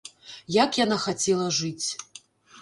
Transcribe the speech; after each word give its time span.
Як 0.55 0.79
яна 0.81 0.97
хацела 1.03 1.45
жыць! 1.59 1.87